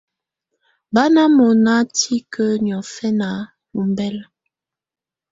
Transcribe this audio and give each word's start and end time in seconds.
Bà 0.93 1.03
nà 1.13 1.23
mɔ̀na 1.37 1.73
tikǝ́ 1.97 2.49
niɔ̀fɛna 2.63 3.29
ɔmbɛla. 3.79 4.23